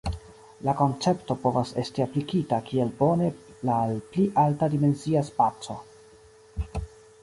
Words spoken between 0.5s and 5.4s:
La koncepto povas esti aplikita kiel bone al pli alta-dimensia